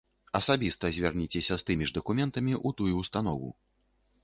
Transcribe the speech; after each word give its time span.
Асабіста 0.37 0.89
звярніцеся 0.95 1.53
з 1.61 1.67
тымі 1.67 1.85
ж 1.91 1.95
дакументамі 1.99 2.53
ў 2.67 2.81
тую 2.83 2.93
ўстанову. 3.05 3.49